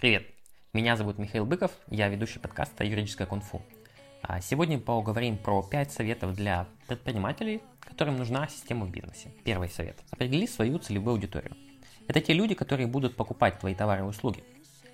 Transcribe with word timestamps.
Привет, 0.00 0.28
меня 0.72 0.94
зовут 0.94 1.18
Михаил 1.18 1.44
Быков, 1.44 1.72
я 1.88 2.06
ведущий 2.06 2.38
подкаста 2.38 2.84
«Юридическое 2.84 3.26
кунг-фу». 3.26 3.62
А 4.22 4.40
сегодня 4.40 4.78
поговорим 4.78 5.36
про 5.36 5.60
5 5.60 5.90
советов 5.90 6.36
для 6.36 6.68
предпринимателей, 6.86 7.62
которым 7.80 8.16
нужна 8.16 8.46
система 8.46 8.86
в 8.86 8.92
бизнесе. 8.92 9.32
Первый 9.42 9.68
совет. 9.68 9.98
Определи 10.12 10.46
свою 10.46 10.78
целевую 10.78 11.14
аудиторию. 11.14 11.56
Это 12.06 12.20
те 12.20 12.32
люди, 12.32 12.54
которые 12.54 12.86
будут 12.86 13.16
покупать 13.16 13.58
твои 13.58 13.74
товары 13.74 14.02
и 14.02 14.04
услуги. 14.04 14.44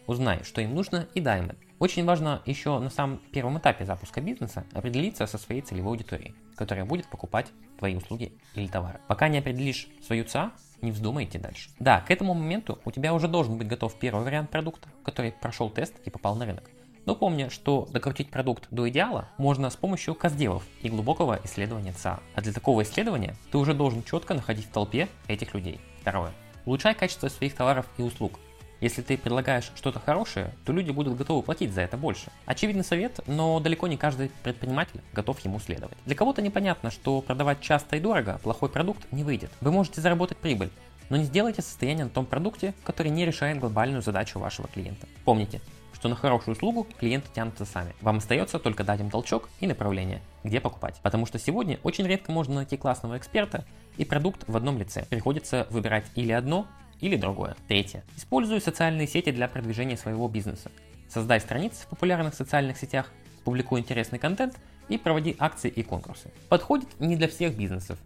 Узнай, 0.06 0.43
что 0.45 0.61
им 0.61 0.75
нужно 0.75 1.09
и 1.14 1.20
дай 1.20 1.41
им 1.41 1.46
это. 1.46 1.57
Очень 1.79 2.05
важно 2.05 2.43
еще 2.46 2.79
на 2.79 2.91
самом 2.91 3.18
первом 3.32 3.59
этапе 3.59 3.84
запуска 3.84 4.20
бизнеса 4.20 4.64
определиться 4.73 5.27
со 5.27 5.38
своей 5.38 5.61
целевой 5.61 5.93
аудиторией, 5.93 6.34
которая 6.57 6.84
будет 6.84 7.09
покупать 7.09 7.48
твои 7.79 7.96
услуги 7.96 8.32
или 8.55 8.66
товары. 8.66 9.01
Пока 9.09 9.29
не 9.29 9.38
определишь 9.38 9.88
свою 10.06 10.25
ЦА, 10.25 10.52
не 10.82 10.93
вздумай 10.93 11.25
идти 11.25 11.38
дальше. 11.38 11.70
Да, 11.79 12.01
к 12.01 12.11
этому 12.11 12.34
моменту 12.34 12.79
у 12.84 12.91
тебя 12.91 13.12
уже 13.14 13.29
должен 13.29 13.59
быть 13.59 13.66
готов 13.66 13.98
первый 13.98 14.25
вариант 14.25 14.51
продукта, 14.51 14.88
который 15.05 15.32
прошел 15.32 15.70
тест 15.70 15.95
и 16.05 16.11
попал 16.11 16.36
на 16.36 16.46
рынок. 16.46 16.71
Но 17.07 17.15
помни, 17.15 17.48
что 17.48 17.87
докрутить 17.91 18.30
продукт 18.30 18.66
до 18.71 18.88
идеала 18.88 19.29
можно 19.37 19.68
с 19.68 19.77
помощью 19.77 20.15
каздевов 20.15 20.65
и 20.80 20.88
глубокого 20.88 21.41
исследования 21.45 21.93
ЦА. 21.93 22.21
А 22.34 22.41
для 22.41 22.52
такого 22.52 22.82
исследования 22.82 23.37
ты 23.51 23.59
уже 23.59 23.74
должен 23.74 24.02
четко 24.02 24.34
находить 24.34 24.66
в 24.66 24.73
толпе 24.73 25.09
этих 25.29 25.55
людей. 25.55 25.80
Второе. 26.01 26.32
Улучшай 26.65 26.95
качество 26.95 27.29
своих 27.29 27.55
товаров 27.55 27.87
и 27.98 28.02
услуг. 28.02 28.38
Если 28.84 29.01
ты 29.01 29.16
предлагаешь 29.16 29.73
что-то 29.77 29.98
хорошее, 29.98 30.52
то 30.66 30.73
люди 30.74 30.91
будут 30.91 31.16
готовы 31.16 31.41
платить 31.41 31.73
за 31.73 31.80
это 31.80 31.97
больше. 31.97 32.30
Очевидный 32.45 32.84
совет, 32.84 33.19
но 33.27 33.59
далеко 33.59 33.87
не 33.87 33.97
каждый 33.97 34.30
предприниматель 34.43 35.01
готов 35.15 35.41
ему 35.41 35.59
следовать. 35.59 35.97
Для 36.05 36.15
кого-то 36.15 36.43
непонятно, 36.43 36.91
что 36.91 37.23
продавать 37.23 37.62
часто 37.62 37.97
и 37.97 38.01
дорого 38.01 38.38
плохой 38.43 38.69
продукт 38.69 39.10
не 39.10 39.24
выйдет. 39.24 39.51
Вы 39.62 39.73
можете 39.73 40.02
заработать 40.02 40.37
прибыль, 40.37 40.69
но 41.09 41.16
не 41.16 41.24
сделайте 41.24 41.62
состояние 41.62 42.05
на 42.05 42.10
том 42.10 42.27
продукте, 42.27 42.74
который 42.84 43.10
не 43.10 43.24
решает 43.24 43.59
глобальную 43.59 44.02
задачу 44.02 44.38
вашего 44.38 44.69
клиента. 44.69 45.07
Помните, 45.24 45.62
что 45.95 46.10
на 46.10 46.15
хорошую 46.15 46.55
услугу 46.55 46.87
клиенты 46.98 47.29
тянутся 47.35 47.65
сами. 47.65 47.95
Вам 48.02 48.19
остается 48.19 48.59
только 48.59 48.85
дать 48.85 49.01
им 49.01 49.09
толчок 49.09 49.49
и 49.60 49.66
направление, 49.66 50.21
где 50.43 50.60
покупать. 50.60 51.01
Потому 51.02 51.24
что 51.24 51.38
сегодня 51.38 51.79
очень 51.85 52.07
редко 52.07 52.32
можно 52.32 52.57
найти 52.57 52.77
классного 52.77 53.16
эксперта 53.16 53.65
и 53.96 54.05
продукт 54.05 54.45
в 54.46 54.55
одном 54.55 54.77
лице. 54.77 55.07
Приходится 55.09 55.66
выбирать 55.71 56.05
или 56.16 56.32
одно, 56.32 56.66
или 57.05 57.16
другое. 57.16 57.55
Третье. 57.69 58.02
Используй 58.16 58.63
социальные 58.63 59.07
сети 59.07 59.30
для 59.30 59.47
продвижения 59.47 59.99
своего 59.99 60.27
бизнеса. 60.27 60.71
Создай 61.11 61.38
страницы 61.38 61.83
в 61.83 61.88
популярных 61.88 62.33
социальных 62.33 62.79
сетях, 62.79 63.13
публикуй 63.45 63.80
интересный 63.80 64.19
контент 64.19 64.59
и 64.88 64.97
проводи 64.97 65.37
акции 65.38 65.69
и 65.69 65.83
конкурсы. 65.83 66.31
Подходит 66.49 66.88
не 66.99 67.16
для 67.16 67.28
всех 67.28 67.59
бизнесов, 67.59 67.99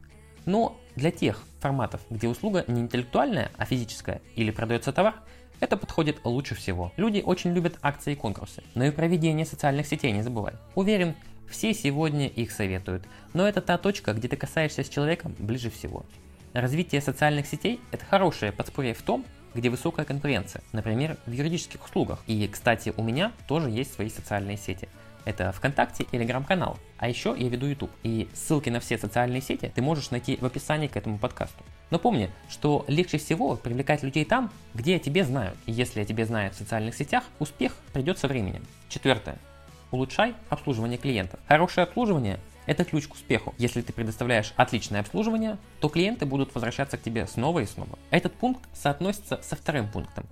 но 0.47 0.77
для 0.97 1.13
тех 1.13 1.45
форматов, 1.61 2.01
где 2.11 2.27
услуга 2.27 2.65
не 2.67 2.81
интеллектуальная, 2.81 3.53
а 3.57 3.65
физическая 3.67 4.21
или 4.35 4.51
продается 4.51 4.93
товар, 4.93 5.15
это 5.61 5.77
подходит 5.77 6.19
лучше 6.25 6.57
всего. 6.57 6.93
Люди 6.97 7.23
очень 7.25 7.53
любят 7.53 7.79
акции 7.83 8.15
и 8.15 8.17
конкурсы, 8.17 8.65
но 8.75 8.85
и 8.85 8.91
проведение 8.91 9.47
социальных 9.47 9.87
сетей 9.87 10.11
не 10.11 10.23
забывай. 10.23 10.55
Уверен, 10.75 11.15
все 11.49 11.73
сегодня 11.73 12.27
их 12.27 12.51
советуют, 12.51 13.05
но 13.33 13.47
это 13.47 13.61
та 13.61 13.79
точка, 13.79 14.13
где 14.13 14.27
ты 14.27 14.37
касаешься 14.37 14.83
с 14.83 14.89
человеком 14.89 15.37
ближе 15.39 15.71
всего. 15.71 16.05
Развитие 16.55 17.01
социальных 17.01 17.47
сетей– 17.47 17.81
это 17.93 18.05
хорошее 18.07 18.53
подспорье 18.53 18.95
в 18.95 19.03
том, 19.03 19.25
где 19.55 19.69
высокая 19.71 20.07
конкуренция, 20.07 20.63
например, 20.73 21.19
в 21.27 21.33
юридических 21.33 21.85
услугах. 21.85 22.21
И, 22.27 22.47
кстати, 22.49 22.93
у 22.97 23.03
меня 23.03 23.33
тоже 23.47 23.71
есть 23.71 23.93
свои 23.93 24.09
социальные 24.09 24.57
сети. 24.57 24.89
Это 25.25 25.53
ВКонтакте 25.53 26.05
Телеграм-канал. 26.05 26.79
А 26.97 27.09
еще 27.09 27.35
я 27.37 27.49
веду 27.49 27.67
YouTube. 27.67 27.91
И 28.03 28.29
ссылки 28.33 28.71
на 28.71 28.81
все 28.81 28.97
социальные 28.97 29.43
сети 29.43 29.71
ты 29.75 29.83
можешь 29.83 30.11
найти 30.11 30.39
в 30.41 30.47
описании 30.47 30.89
к 30.89 30.97
этому 30.97 31.19
подкасту. 31.19 31.63
Но 31.91 31.99
помни, 31.99 32.31
что 32.49 32.85
легче 32.89 33.19
всего 33.19 33.57
привлекать 33.57 34.03
людей 34.03 34.25
там, 34.25 34.51
где 34.73 34.97
о 34.97 34.99
тебе 34.99 35.25
знают. 35.25 35.57
И 35.67 35.73
если 35.73 36.01
о 36.01 36.05
тебе 36.07 36.25
знают 36.25 36.55
в 36.55 36.59
социальных 36.59 36.95
сетях, 36.95 37.25
успех 37.41 37.75
придет 37.93 38.19
со 38.19 38.27
временем. 38.27 38.65
Четвертое. 38.89 39.39
Улучшай 39.91 40.35
обслуживание 40.49 40.99
клиентов. 40.99 41.41
Хорошее 41.47 41.85
обслуживание 41.85 42.39
это 42.69 42.85
ключ 42.85 43.09
к 43.09 43.15
успеху. 43.15 43.55
Если 43.59 43.83
ты 43.83 43.93
предоставляешь 43.93 44.53
отличное 44.57 45.01
обслуживание, 45.01 45.59
то 45.81 45.89
клиенты 45.89 46.27
будут 46.27 46.55
возвращаться 46.55 46.97
к 46.97 47.03
тебе 47.03 47.27
снова 47.27 47.61
и 47.61 47.67
снова. 47.67 47.99
Этот 48.11 48.35
пункт 48.35 48.63
соотносится 48.73 49.41
со 49.43 49.57
вторым 49.57 49.91
пунктом 49.91 50.27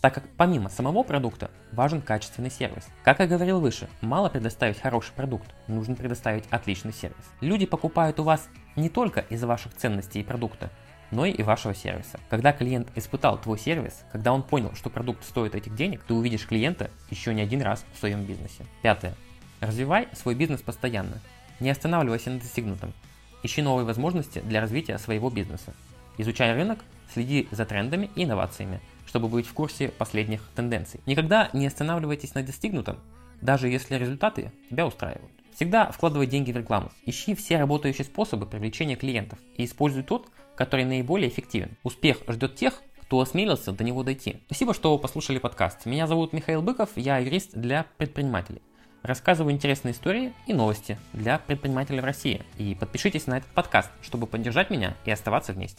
так 0.00 0.14
как 0.14 0.24
помимо 0.36 0.70
самого 0.70 1.02
продукта 1.02 1.50
важен 1.72 2.00
качественный 2.00 2.50
сервис. 2.50 2.86
Как 3.04 3.20
я 3.20 3.26
говорил 3.26 3.60
выше, 3.60 3.88
мало 4.00 4.28
предоставить 4.28 4.80
хороший 4.80 5.12
продукт, 5.12 5.48
нужно 5.68 5.94
предоставить 5.94 6.44
отличный 6.50 6.92
сервис. 6.92 7.24
Люди 7.40 7.66
покупают 7.66 8.18
у 8.18 8.24
вас 8.24 8.48
не 8.76 8.88
только 8.88 9.20
из-за 9.20 9.46
ваших 9.46 9.74
ценностей 9.74 10.20
и 10.20 10.24
продукта, 10.24 10.70
но 11.10 11.26
и 11.26 11.42
вашего 11.42 11.74
сервиса. 11.74 12.18
Когда 12.30 12.52
клиент 12.52 12.88
испытал 12.94 13.38
твой 13.38 13.58
сервис, 13.58 14.04
когда 14.12 14.32
он 14.32 14.42
понял, 14.42 14.74
что 14.74 14.90
продукт 14.90 15.24
стоит 15.24 15.54
этих 15.54 15.74
денег, 15.74 16.02
ты 16.04 16.14
увидишь 16.14 16.46
клиента 16.46 16.90
еще 17.10 17.34
не 17.34 17.42
один 17.42 17.62
раз 17.62 17.84
в 17.92 17.98
своем 17.98 18.24
бизнесе. 18.24 18.64
Пятое. 18.82 19.14
Развивай 19.60 20.08
свой 20.12 20.34
бизнес 20.34 20.62
постоянно. 20.62 21.20
Не 21.60 21.70
останавливайся 21.70 22.30
на 22.30 22.40
достигнутом. 22.40 22.92
Ищи 23.42 23.62
новые 23.62 23.86
возможности 23.86 24.40
для 24.40 24.60
развития 24.60 24.98
своего 24.98 25.30
бизнеса. 25.30 25.74
Изучай 26.18 26.52
рынок, 26.54 26.80
следи 27.12 27.48
за 27.50 27.64
трендами 27.64 28.10
и 28.16 28.24
инновациями, 28.24 28.80
чтобы 29.06 29.28
быть 29.28 29.46
в 29.46 29.52
курсе 29.52 29.88
последних 29.88 30.42
тенденций. 30.54 31.00
Никогда 31.06 31.50
не 31.52 31.66
останавливайтесь 31.66 32.34
на 32.34 32.42
достигнутом, 32.42 32.98
даже 33.40 33.68
если 33.68 33.96
результаты 33.96 34.52
тебя 34.68 34.86
устраивают. 34.86 35.32
Всегда 35.54 35.90
вкладывай 35.90 36.26
деньги 36.26 36.52
в 36.52 36.56
рекламу. 36.56 36.90
Ищи 37.06 37.34
все 37.34 37.58
работающие 37.58 38.04
способы 38.04 38.46
привлечения 38.46 38.96
клиентов 38.96 39.38
и 39.56 39.64
используй 39.64 40.02
тот, 40.02 40.28
который 40.56 40.84
наиболее 40.84 41.28
эффективен. 41.28 41.76
Успех 41.82 42.18
ждет 42.28 42.56
тех, 42.56 42.82
кто 43.02 43.20
осмелился 43.20 43.72
до 43.72 43.82
него 43.82 44.02
дойти. 44.02 44.40
Спасибо, 44.46 44.72
что 44.72 44.96
послушали 44.96 45.38
подкаст. 45.38 45.84
Меня 45.84 46.06
зовут 46.06 46.32
Михаил 46.32 46.62
Быков, 46.62 46.90
я 46.96 47.18
юрист 47.18 47.52
для 47.54 47.86
предпринимателей. 47.98 48.62
Рассказываю 49.02 49.54
интересные 49.54 49.92
истории 49.92 50.34
и 50.46 50.52
новости 50.52 50.98
для 51.14 51.38
предпринимателей 51.38 52.00
в 52.00 52.04
России. 52.04 52.42
И 52.58 52.74
подпишитесь 52.74 53.26
на 53.26 53.38
этот 53.38 53.50
подкаст, 53.50 53.90
чтобы 54.02 54.26
поддержать 54.26 54.68
меня 54.68 54.94
и 55.06 55.10
оставаться 55.10 55.52
вместе. 55.54 55.78